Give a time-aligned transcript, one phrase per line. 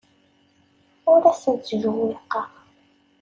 [1.11, 2.49] Ur asen-ttjewwiqeɣ.